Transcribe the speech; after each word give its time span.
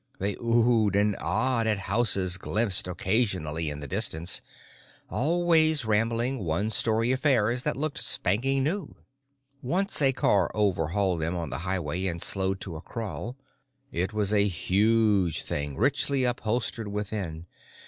They 0.17 0.33
oohed 0.37 0.95
and 0.95 1.15
aahed 1.17 1.67
at 1.67 1.77
houses 1.77 2.39
glimpsed 2.39 2.87
occasionally 2.87 3.69
in 3.69 3.81
the 3.81 3.87
distance—always 3.87 5.85
rambling, 5.85 6.39
one 6.39 6.71
story 6.71 7.11
affairs 7.11 7.61
that 7.61 7.77
looked 7.77 7.99
spanking 7.99 8.63
new. 8.63 8.95
Once 9.61 10.01
a 10.01 10.11
car 10.11 10.49
overhauled 10.55 11.21
them 11.21 11.35
on 11.35 11.51
the 11.51 11.59
highway 11.59 12.07
and 12.07 12.19
slowed 12.19 12.59
to 12.61 12.75
a 12.77 12.81
crawl. 12.81 13.37
It 13.91 14.11
was 14.11 14.33
a 14.33 14.47
huge 14.47 15.43
thing, 15.43 15.77
richly 15.77 16.23
upholstered 16.23 16.87
within. 16.87 17.45